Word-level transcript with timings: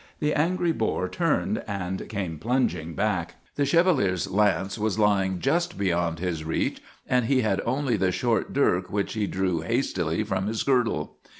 The 0.19 0.33
angry 0.33 0.71
boar 0.71 1.07
turned 1.07 1.63
and 1.67 2.09
came 2.09 2.39
plunging 2.39 2.95
back. 2.95 3.35
The 3.53 3.67
Chevalier's 3.67 4.31
lance 4.31 4.79
was 4.79 4.97
lying 4.97 5.37
just 5.37 5.77
beyond 5.77 6.17
his 6.17 6.43
reach 6.43 6.81
and 7.07 7.25
he 7.25 7.41
had 7.41 7.61
only 7.67 7.97
the 7.97 8.11
short 8.11 8.51
dirk 8.51 8.91
which 8.91 9.13
he 9.13 9.27
drew 9.27 9.59
hastily 9.59 10.23
from 10.23 10.47
his 10.47 10.63
girdle. 10.63 11.17